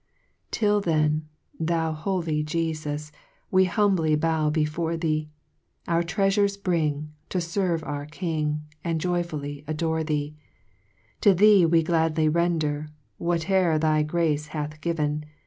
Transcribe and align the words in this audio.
6 0.49 0.57
Till 0.57 0.81
then, 0.81 1.27
thou 1.59 1.91
holy 1.93 2.43
Jefus, 2.43 3.11
We 3.51 3.65
humbly 3.65 4.15
bow 4.15 4.49
before 4.49 4.97
thee, 4.97 5.29
Our 5.87 6.01
treafures 6.01 6.57
bring, 6.57 7.13
To 7.29 7.37
ferve 7.37 7.85
our 7.85 8.07
King, 8.07 8.63
And 8.83 8.99
joyfully 8.99 9.63
adore 9.67 10.03
thee: 10.03 10.33
To 11.21 11.35
Thee 11.35 11.67
we 11.67 11.83
gladly 11.83 12.27
render 12.27 12.87
Whatc'er 13.19 13.77
thy 13.79 14.01
grace 14.01 14.47
hath 14.47 14.81
given. 14.81 15.23